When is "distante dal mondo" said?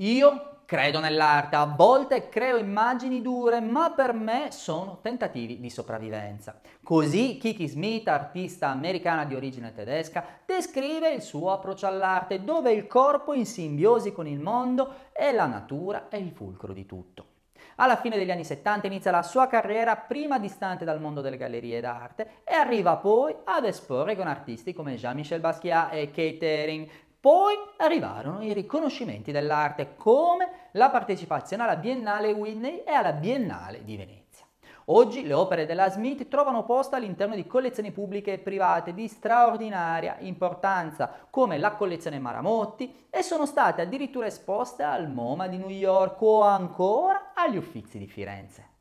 20.38-21.20